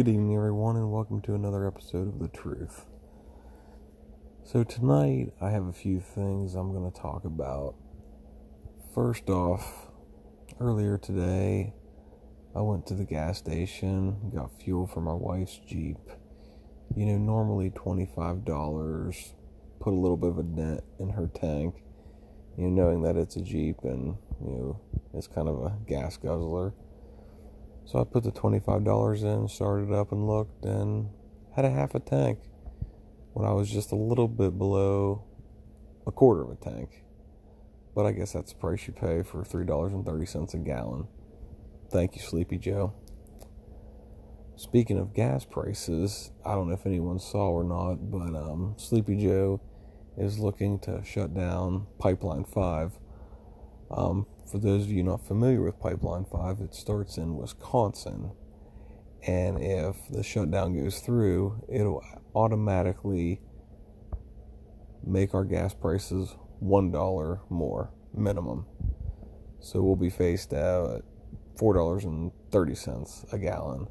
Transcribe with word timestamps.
Good 0.00 0.08
evening, 0.08 0.34
everyone, 0.34 0.76
and 0.76 0.90
welcome 0.90 1.20
to 1.20 1.34
another 1.34 1.66
episode 1.66 2.08
of 2.08 2.20
The 2.20 2.28
Truth. 2.28 2.86
So, 4.44 4.64
tonight 4.64 5.34
I 5.42 5.50
have 5.50 5.66
a 5.66 5.74
few 5.74 6.00
things 6.00 6.54
I'm 6.54 6.72
going 6.72 6.90
to 6.90 6.98
talk 6.98 7.26
about. 7.26 7.74
First 8.94 9.28
off, 9.28 9.90
earlier 10.58 10.96
today, 10.96 11.74
I 12.56 12.62
went 12.62 12.86
to 12.86 12.94
the 12.94 13.04
gas 13.04 13.36
station, 13.36 14.30
got 14.34 14.58
fuel 14.58 14.86
for 14.86 15.02
my 15.02 15.12
wife's 15.12 15.60
Jeep. 15.68 15.98
You 16.96 17.04
know, 17.04 17.18
normally 17.18 17.68
$25, 17.68 19.34
put 19.80 19.92
a 19.92 19.94
little 19.94 20.16
bit 20.16 20.30
of 20.30 20.38
a 20.38 20.44
dent 20.44 20.80
in 20.98 21.10
her 21.10 21.26
tank, 21.26 21.74
you 22.56 22.68
know, 22.68 22.84
knowing 22.84 23.02
that 23.02 23.18
it's 23.18 23.36
a 23.36 23.42
Jeep 23.42 23.76
and, 23.82 24.16
you 24.42 24.50
know, 24.50 24.80
it's 25.12 25.26
kind 25.26 25.46
of 25.46 25.56
a 25.62 25.76
gas 25.86 26.16
guzzler. 26.16 26.72
So 27.84 28.00
I 28.00 28.04
put 28.04 28.22
the 28.22 28.32
$25 28.32 29.22
in, 29.22 29.48
started 29.48 29.92
up 29.92 30.12
and 30.12 30.26
looked, 30.26 30.64
and 30.64 31.08
had 31.56 31.64
a 31.64 31.70
half 31.70 31.94
a 31.94 32.00
tank 32.00 32.38
when 33.32 33.46
I 33.46 33.52
was 33.52 33.70
just 33.70 33.92
a 33.92 33.96
little 33.96 34.28
bit 34.28 34.56
below 34.56 35.24
a 36.06 36.12
quarter 36.12 36.42
of 36.42 36.50
a 36.50 36.56
tank. 36.56 37.04
But 37.94 38.06
I 38.06 38.12
guess 38.12 38.32
that's 38.32 38.52
the 38.52 38.58
price 38.58 38.86
you 38.86 38.92
pay 38.92 39.22
for 39.22 39.42
$3.30 39.42 40.54
a 40.54 40.58
gallon. 40.58 41.08
Thank 41.90 42.14
you, 42.14 42.22
Sleepy 42.22 42.58
Joe. 42.58 42.94
Speaking 44.56 44.98
of 44.98 45.14
gas 45.14 45.44
prices, 45.44 46.30
I 46.44 46.54
don't 46.54 46.68
know 46.68 46.74
if 46.74 46.86
anyone 46.86 47.18
saw 47.18 47.48
or 47.48 47.64
not, 47.64 48.10
but 48.10 48.36
um, 48.36 48.74
Sleepy 48.76 49.16
Joe 49.16 49.60
is 50.16 50.38
looking 50.38 50.78
to 50.80 51.02
shut 51.02 51.34
down 51.34 51.86
Pipeline 51.98 52.44
5. 52.44 52.92
Um, 53.90 54.26
for 54.50 54.58
those 54.58 54.84
of 54.84 54.90
you 54.90 55.02
not 55.02 55.26
familiar 55.26 55.62
with 55.62 55.80
Pipeline 55.80 56.24
5, 56.24 56.60
it 56.60 56.74
starts 56.74 57.16
in 57.16 57.36
Wisconsin. 57.36 58.32
And 59.26 59.62
if 59.62 59.96
the 60.08 60.22
shutdown 60.22 60.74
goes 60.74 61.00
through, 61.00 61.64
it'll 61.68 62.02
automatically 62.34 63.40
make 65.04 65.34
our 65.34 65.44
gas 65.44 65.74
prices 65.74 66.34
$1 66.62 67.40
more 67.50 67.90
minimum. 68.14 68.66
So 69.60 69.82
we'll 69.82 69.96
be 69.96 70.10
faced 70.10 70.52
at 70.52 71.02
$4.30 71.58 73.32
a 73.32 73.38
gallon, 73.38 73.88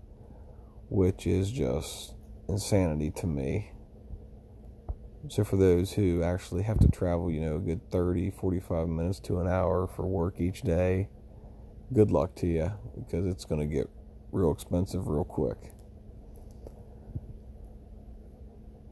which 0.90 1.28
is 1.28 1.52
just 1.52 2.16
insanity 2.48 3.12
to 3.12 3.28
me. 3.28 3.72
So 5.28 5.44
for 5.44 5.58
those 5.58 5.92
who 5.92 6.24
actually 6.24 6.64
have 6.64 6.80
to 6.80 6.88
travel, 6.88 7.30
you 7.30 7.42
know, 7.42 7.58
a 7.58 7.60
good 7.60 7.92
30, 7.92 8.32
45 8.32 8.88
minutes 8.88 9.20
to 9.22 9.40
an 9.40 9.48
hour 9.48 9.86
for 9.86 10.08
work 10.08 10.40
each 10.40 10.62
day, 10.62 11.10
good 11.94 12.10
luck 12.10 12.36
to 12.36 12.48
you 12.48 12.72
because 12.96 13.26
it's 13.26 13.44
going 13.44 13.60
to 13.60 13.68
get 13.68 13.90
real 14.32 14.52
expensive 14.52 15.08
real 15.08 15.26
quick. 15.26 15.74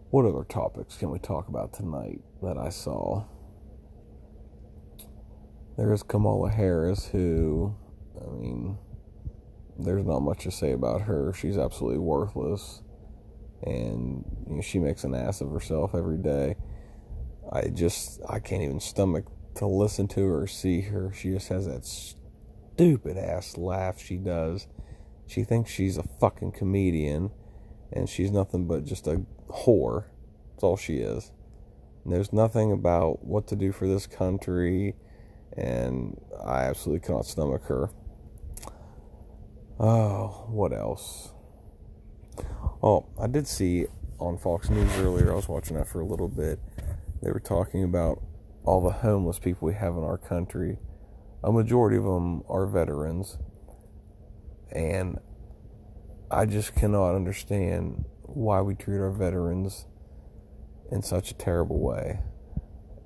What 0.09 0.25
other 0.25 0.43
topics 0.43 0.97
can 0.97 1.11
we 1.11 1.19
talk 1.19 1.47
about 1.47 1.73
tonight 1.73 2.21
that 2.41 2.57
I 2.57 2.69
saw? 2.69 3.25
There's 5.77 6.03
Kamala 6.03 6.49
Harris, 6.49 7.07
who, 7.07 7.75
I 8.19 8.29
mean, 8.31 8.77
there's 9.77 10.05
not 10.05 10.21
much 10.21 10.43
to 10.43 10.51
say 10.51 10.71
about 10.71 11.01
her. 11.01 11.33
She's 11.33 11.57
absolutely 11.57 11.99
worthless 11.99 12.81
and 13.63 14.25
you 14.47 14.55
know, 14.55 14.61
she 14.61 14.79
makes 14.79 15.03
an 15.03 15.15
ass 15.15 15.41
of 15.41 15.51
herself 15.51 15.95
every 15.95 16.17
day. 16.17 16.55
I 17.51 17.69
just 17.69 18.21
I 18.27 18.39
can't 18.39 18.61
even 18.61 18.79
stomach 18.79 19.25
to 19.55 19.65
listen 19.65 20.07
to 20.09 20.25
her 20.25 20.43
or 20.43 20.47
see 20.47 20.81
her. 20.81 21.11
She 21.13 21.31
just 21.31 21.49
has 21.49 21.65
that 21.65 21.85
stupid 21.85 23.17
ass 23.17 23.57
laugh 23.57 24.01
she 24.01 24.17
does. 24.17 24.67
She 25.25 25.43
thinks 25.43 25.71
she's 25.71 25.97
a 25.97 26.03
fucking 26.03 26.53
comedian 26.53 27.31
and 27.91 28.07
she's 28.07 28.31
nothing 28.31 28.67
but 28.67 28.85
just 28.85 29.07
a 29.07 29.23
whore. 29.49 30.05
That's 30.51 30.63
all 30.63 30.77
she 30.77 30.97
is. 30.97 31.31
There's 32.05 32.31
nothing 32.31 32.71
about 32.71 33.25
what 33.25 33.47
to 33.47 33.55
do 33.55 33.71
for 33.73 33.87
this 33.87 34.07
country 34.07 34.95
and 35.55 36.19
I 36.45 36.63
absolutely 36.63 37.05
cannot 37.05 37.25
stomach 37.25 37.63
her. 37.65 37.89
Oh, 39.79 40.47
what 40.49 40.73
else? 40.73 41.31
Oh, 42.83 43.07
I 43.19 43.25
did 43.25 43.47
see 43.47 43.87
on 44.19 44.37
Fox 44.37 44.69
News 44.69 44.95
earlier, 44.99 45.31
I 45.31 45.35
was 45.35 45.47
watching 45.47 45.77
that 45.77 45.87
for 45.87 45.99
a 45.99 46.05
little 46.05 46.27
bit. 46.27 46.59
They 47.23 47.31
were 47.31 47.39
talking 47.39 47.83
about 47.83 48.21
all 48.63 48.83
the 48.83 48.91
homeless 48.91 49.39
people 49.39 49.67
we 49.67 49.73
have 49.73 49.93
in 49.93 50.03
our 50.03 50.19
country. 50.19 50.77
A 51.43 51.51
majority 51.51 51.97
of 51.97 52.03
them 52.03 52.43
are 52.47 52.67
veterans. 52.67 53.39
And 54.71 55.17
I 56.29 56.45
just 56.45 56.75
cannot 56.75 57.15
understand 57.15 58.05
why 58.21 58.61
we 58.61 58.75
treat 58.75 58.99
our 58.99 59.11
veterans 59.11 59.87
in 60.91 61.01
such 61.01 61.31
a 61.31 61.35
terrible 61.35 61.79
way. 61.79 62.19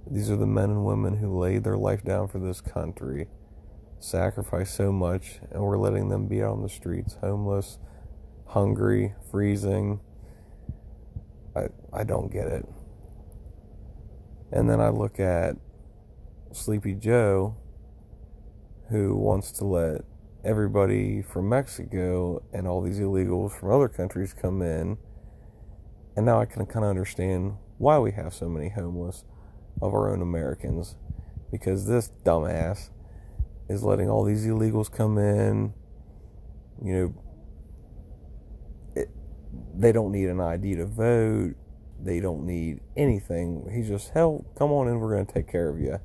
These 0.09 0.29
are 0.29 0.35
the 0.35 0.45
men 0.45 0.69
and 0.71 0.85
women 0.85 1.17
who 1.17 1.39
laid 1.39 1.63
their 1.63 1.77
life 1.77 2.03
down 2.03 2.27
for 2.27 2.39
this 2.39 2.59
country, 2.59 3.27
sacrificed 3.99 4.75
so 4.75 4.91
much, 4.91 5.39
and 5.49 5.63
we're 5.63 5.77
letting 5.77 6.09
them 6.09 6.27
be 6.27 6.43
out 6.43 6.53
on 6.53 6.61
the 6.61 6.69
streets, 6.69 7.15
homeless, 7.21 7.77
hungry, 8.51 9.13
freezing. 9.29 9.99
I 11.55 11.67
I 11.93 12.03
don't 12.03 12.31
get 12.31 12.47
it. 12.47 12.65
And 14.51 14.69
then 14.69 14.81
I 14.81 14.89
look 14.89 15.19
at 15.19 15.55
Sleepy 16.51 16.93
Joe 16.93 17.55
who 18.89 19.15
wants 19.15 19.53
to 19.53 19.65
let 19.65 20.01
everybody 20.43 21.21
from 21.21 21.47
Mexico 21.47 22.43
and 22.51 22.67
all 22.67 22.81
these 22.81 22.99
illegals 22.99 23.57
from 23.57 23.71
other 23.71 23.87
countries 23.87 24.33
come 24.33 24.61
in. 24.61 24.97
And 26.17 26.25
now 26.25 26.41
I 26.41 26.45
can 26.45 26.65
kind 26.65 26.83
of 26.83 26.89
understand 26.89 27.53
why 27.77 27.99
we 27.99 28.11
have 28.11 28.33
so 28.33 28.49
many 28.49 28.69
homeless 28.69 29.23
of 29.81 29.93
our 29.93 30.11
own 30.11 30.21
Americans 30.21 30.97
because 31.51 31.87
this 31.87 32.11
dumbass 32.25 32.89
is 33.69 33.83
letting 33.83 34.09
all 34.09 34.25
these 34.25 34.45
illegals 34.45 34.91
come 34.91 35.17
in, 35.17 35.73
you 36.83 36.93
know, 36.93 37.30
they 39.81 39.91
don't 39.91 40.11
need 40.11 40.29
an 40.29 40.39
ID 40.39 40.75
to 40.75 40.85
vote. 40.85 41.55
They 42.03 42.19
don't 42.19 42.45
need 42.45 42.81
anything. 42.95 43.69
He's 43.73 43.87
just, 43.87 44.09
hell, 44.09 44.45
come 44.57 44.71
on 44.71 44.87
in, 44.87 44.99
we're 44.99 45.13
going 45.13 45.25
to 45.25 45.33
take 45.33 45.47
care 45.47 45.69
of 45.69 45.79
you. 45.79 45.99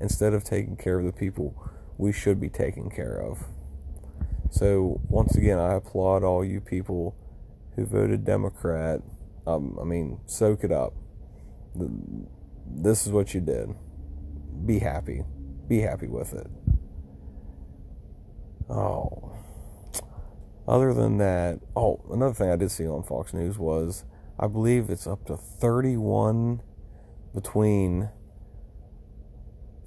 Instead 0.00 0.32
of 0.32 0.44
taking 0.44 0.76
care 0.76 0.98
of 0.98 1.04
the 1.04 1.12
people 1.12 1.54
we 1.98 2.12
should 2.12 2.40
be 2.40 2.48
taking 2.48 2.90
care 2.90 3.20
of. 3.20 3.44
So, 4.50 5.00
once 5.08 5.36
again, 5.36 5.58
I 5.58 5.74
applaud 5.74 6.24
all 6.24 6.44
you 6.44 6.60
people 6.60 7.14
who 7.76 7.84
voted 7.84 8.24
Democrat. 8.24 9.02
Um, 9.46 9.78
I 9.80 9.84
mean, 9.84 10.18
soak 10.26 10.64
it 10.64 10.72
up. 10.72 10.94
This 12.66 13.06
is 13.06 13.12
what 13.12 13.34
you 13.34 13.40
did. 13.40 13.68
Be 14.64 14.78
happy. 14.78 15.24
Be 15.68 15.80
happy 15.80 16.08
with 16.08 16.32
it. 16.32 16.46
Oh 18.68 19.29
other 20.70 20.94
than 20.94 21.18
that, 21.18 21.60
oh, 21.74 22.00
another 22.10 22.34
thing 22.34 22.50
I 22.50 22.56
did 22.56 22.70
see 22.70 22.86
on 22.86 23.02
Fox 23.02 23.34
News 23.34 23.58
was 23.58 24.04
I 24.38 24.46
believe 24.46 24.88
it's 24.88 25.06
up 25.06 25.26
to 25.26 25.36
31 25.36 26.62
between 27.34 28.08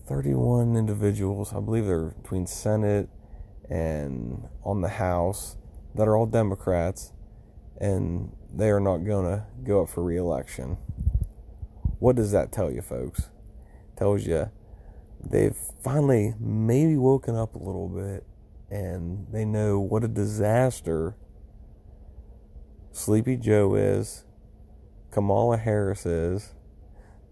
31 0.08 0.76
individuals. 0.76 1.54
I 1.54 1.60
believe 1.60 1.86
they're 1.86 2.12
between 2.12 2.46
Senate 2.46 3.10
and 3.70 4.48
on 4.64 4.82
the 4.82 4.90
House 4.90 5.58
that 5.96 6.08
are 6.08 6.18
all 6.18 6.26
Democrats 6.26 7.14
and 7.80 8.36
they 8.54 8.70
are 8.70 8.80
not 8.80 8.98
going 8.98 9.26
to 9.26 9.46
go 9.64 9.84
up 9.84 9.90
for 9.90 10.04
reelection. 10.04 10.78
What 12.00 12.16
does 12.16 12.32
that 12.34 12.52
tell 12.52 12.72
you, 12.72 12.82
folks? 12.82 13.30
tells 13.96 14.26
you 14.26 14.50
they've 15.24 15.56
finally 15.84 16.34
maybe 16.40 16.98
woken 16.98 17.36
up 17.36 17.56
a 17.56 17.58
little 17.58 17.88
bit 17.88 18.26
and 18.74 19.28
they 19.32 19.46
know 19.46 19.80
what 19.80 20.04
a 20.04 20.08
disaster 20.08 21.16
Sleepy 22.92 23.38
Joe 23.38 23.76
is, 23.76 24.26
Kamala 25.12 25.58
Harris 25.58 26.08
is, 26.08 26.56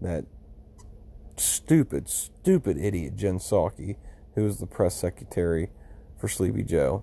that 0.00 0.24
stupid, 1.36 2.08
stupid 2.08 2.78
idiot 2.78 3.16
Jen 3.16 3.40
Psaki, 3.40 3.96
who 4.36 4.46
is 4.46 4.58
the 4.58 4.66
press 4.66 4.94
secretary 4.94 5.70
for 6.16 6.28
Sleepy 6.28 6.62
Joe. 6.62 7.02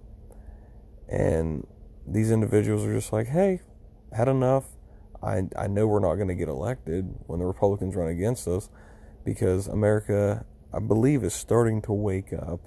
And 1.10 1.68
these 2.08 2.32
individuals 2.32 2.86
are 2.86 2.94
just 2.94 3.12
like, 3.12 3.28
hey, 3.28 3.60
had 4.14 4.30
enough. 4.30 4.68
I, 5.22 5.50
I 5.58 5.68
know 5.68 5.86
we're 5.86 6.00
not 6.00 6.16
going 6.16 6.30
to 6.30 6.36
get 6.36 6.48
elected 6.48 7.14
when 7.28 7.40
the 7.40 7.46
Republicans 7.46 7.94
run 7.94 8.08
against 8.08 8.48
us 8.48 8.70
because 9.26 9.68
America, 9.68 10.46
I 10.74 10.80
believe, 10.80 11.26
is 11.26 11.34
starting 11.34 11.82
to 11.84 11.92
wake 11.92 12.32
up 12.32 12.62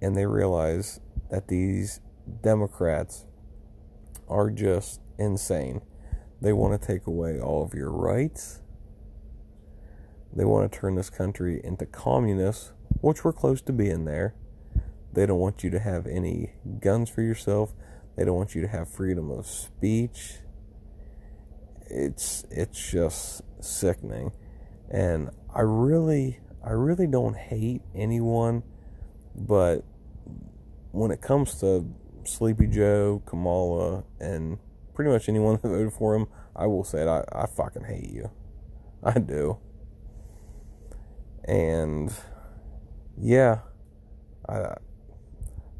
and 0.00 0.16
they 0.16 0.26
realize 0.26 1.00
that 1.30 1.48
these 1.48 2.00
Democrats 2.42 3.26
are 4.28 4.50
just 4.50 5.00
insane. 5.18 5.82
They 6.40 6.52
want 6.52 6.80
to 6.80 6.86
take 6.86 7.06
away 7.06 7.40
all 7.40 7.64
of 7.64 7.74
your 7.74 7.90
rights. 7.90 8.60
They 10.32 10.44
want 10.44 10.70
to 10.70 10.78
turn 10.78 10.94
this 10.94 11.10
country 11.10 11.60
into 11.64 11.86
communists, 11.86 12.72
which 13.00 13.24
we're 13.24 13.32
close 13.32 13.60
to 13.62 13.72
being 13.72 14.04
there. 14.04 14.34
They 15.12 15.26
don't 15.26 15.38
want 15.38 15.64
you 15.64 15.70
to 15.70 15.80
have 15.80 16.06
any 16.06 16.52
guns 16.80 17.08
for 17.10 17.22
yourself. 17.22 17.72
They 18.16 18.24
don't 18.24 18.36
want 18.36 18.54
you 18.54 18.62
to 18.62 18.68
have 18.68 18.88
freedom 18.88 19.30
of 19.30 19.46
speech. 19.46 20.36
It's 21.90 22.44
it's 22.50 22.90
just 22.90 23.42
sickening. 23.60 24.32
And 24.90 25.30
I 25.54 25.62
really 25.62 26.40
I 26.64 26.72
really 26.72 27.06
don't 27.06 27.36
hate 27.36 27.82
anyone, 27.94 28.62
but 29.38 29.84
when 30.92 31.10
it 31.10 31.20
comes 31.20 31.60
to 31.60 31.86
Sleepy 32.24 32.66
Joe, 32.66 33.22
Kamala, 33.26 34.04
and 34.20 34.58
pretty 34.94 35.10
much 35.10 35.28
anyone 35.28 35.54
that 35.62 35.68
voted 35.68 35.92
for 35.92 36.14
him, 36.14 36.26
I 36.56 36.66
will 36.66 36.84
say 36.84 37.02
it, 37.02 37.08
I, 37.08 37.24
I 37.32 37.46
fucking 37.46 37.84
hate 37.84 38.10
you. 38.10 38.30
I 39.02 39.18
do. 39.18 39.58
And 41.44 42.12
yeah, 43.16 43.60
I 44.48 44.74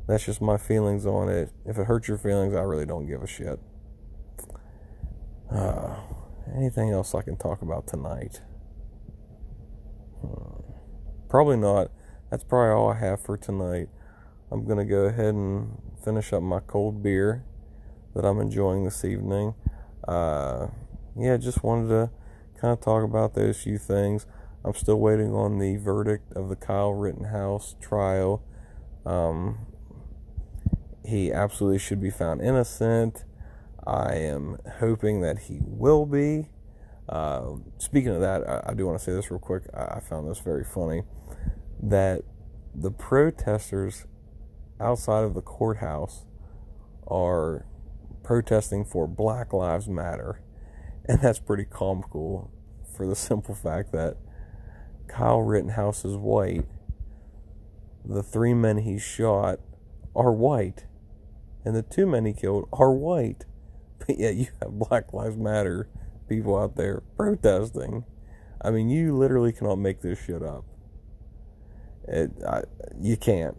that's 0.07 0.25
just 0.25 0.41
my 0.41 0.57
feelings 0.57 1.05
on 1.05 1.29
it. 1.29 1.51
If 1.67 1.77
it 1.79 1.85
hurts 1.85 2.09
your 2.09 2.17
feelings, 2.17 2.55
I 2.55 2.63
really 2.63 2.87
don't 2.87 3.07
give 3.07 3.23
a 3.23 3.27
shit. 3.27 3.61
Uh, 5.51 5.97
anything 6.57 6.91
else 6.91 7.15
I 7.15 7.21
can 7.21 7.37
talk 7.37 7.61
about 7.61 7.87
tonight? 7.87 8.41
Hmm. 10.23 10.63
Probably 11.29 11.59
not. 11.59 11.91
That's 12.31 12.45
probably 12.45 12.75
all 12.75 12.91
I 12.91 12.99
have 12.99 13.21
for 13.23 13.39
tonight. 13.39 13.89
I'm 14.53 14.67
going 14.67 14.79
to 14.79 14.85
go 14.85 15.07
ahead 15.07 15.35
and 15.35 15.79
finish 16.05 16.33
up 16.33 16.43
my 16.43 16.61
cold 16.61 17.03
beer 17.03 17.45
that 18.15 18.25
I'm 18.25 18.39
enjoying 18.41 18.85
this 18.85 19.03
evening. 19.05 19.55
Uh, 20.07 20.67
yeah, 21.19 21.39
just 21.39 21.63
wanted 21.63 21.89
to 21.89 22.11
kind 22.61 22.73
of 22.73 22.81
talk 22.81 23.03
about 23.03 23.35
those 23.35 23.63
few 23.63 23.79
things. 23.79 24.27
I'm 24.63 24.75
still 24.75 25.01
waiting 25.01 25.33
on 25.33 25.59
the 25.59 25.77
verdict 25.77 26.33
of 26.35 26.51
the 26.51 26.57
Kyle 26.57 26.93
Rittenhouse 26.93 27.77
trial. 27.81 28.43
Um, 29.07 29.67
he 31.07 31.33
absolutely 31.33 31.79
should 31.79 32.01
be 32.01 32.11
found 32.11 32.43
innocent. 32.43 33.25
I 33.87 34.17
am 34.17 34.59
hoping 34.81 35.23
that 35.23 35.39
he 35.39 35.61
will 35.63 36.05
be. 36.05 36.51
Uh, 37.09 37.55
speaking 37.79 38.11
of 38.11 38.21
that, 38.21 38.47
I, 38.47 38.73
I, 38.73 38.75
do 38.75 38.87
want 38.87 38.99
to 38.99 39.05
say 39.05 39.13
this 39.13 39.31
real 39.31 39.41
quick. 39.41 39.63
I, 39.73 39.97
I 39.97 40.01
found 40.01 40.29
this 40.29 40.41
very 40.41 40.63
funny 40.63 41.05
that 41.83 42.23
the 42.75 42.91
protesters 42.91 44.07
outside 44.81 45.25
of 45.25 45.35
the 45.35 45.43
courthouse 45.43 46.25
are 47.07 47.67
protesting 48.23 48.85
for 48.85 49.07
Black 49.07 49.53
Lives 49.53 49.89
Matter. 49.89 50.41
And 51.11 51.23
that's 51.23 51.39
pretty 51.39 51.65
comical 51.65 52.51
for 52.95 53.07
the 53.07 53.17
simple 53.17 53.55
fact 53.55 53.93
that 53.93 54.19
Kyle 55.07 55.41
Rittenhouse 55.41 56.05
is 56.05 56.17
white. 56.19 56.67
The 58.05 58.23
three 58.23 58.53
men 58.53 58.77
he 58.79 58.99
shot 58.99 59.59
are 60.15 60.31
white 60.31 60.85
and 61.69 61.77
the 61.77 61.83
two 61.83 62.07
men 62.07 62.25
he 62.25 62.33
killed 62.33 62.67
are 62.73 62.93
white. 62.93 63.45
But 64.07 64.19
yet 64.19 64.37
you 64.37 64.47
have 64.63 64.79
Black 64.79 65.13
Lives 65.13 65.37
Matter 65.37 65.89
people 66.29 66.57
out 66.57 66.77
there 66.77 67.03
protesting. 67.17 68.05
I 68.63 68.71
mean, 68.71 68.89
you 68.89 69.15
literally 69.15 69.53
cannot 69.53 69.77
make 69.77 70.01
this 70.01 70.19
shit 70.25 70.43
up. 70.43 70.65
It, 72.09 72.31
I, 72.47 72.63
you 72.99 73.17
can't. 73.17 73.57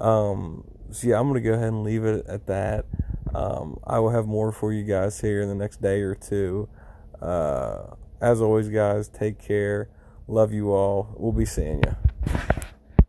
Um, 0.00 0.64
so 0.90 1.08
yeah, 1.08 1.18
I'm 1.18 1.28
gonna 1.28 1.40
go 1.40 1.52
ahead 1.52 1.68
and 1.68 1.84
leave 1.84 2.04
it 2.04 2.26
at 2.26 2.46
that. 2.46 2.86
Um, 3.34 3.78
I 3.84 3.98
will 3.98 4.10
have 4.10 4.26
more 4.26 4.52
for 4.52 4.72
you 4.72 4.84
guys 4.84 5.20
here 5.20 5.42
in 5.42 5.48
the 5.48 5.54
next 5.54 5.80
day 5.80 6.00
or 6.02 6.14
two. 6.14 6.68
Uh, 7.20 7.94
as 8.20 8.40
always, 8.40 8.68
guys, 8.68 9.08
take 9.08 9.38
care. 9.38 9.88
Love 10.28 10.52
you 10.52 10.72
all. 10.72 11.14
We'll 11.16 11.32
be 11.32 11.44
seeing 11.44 11.82
you. 11.84 12.11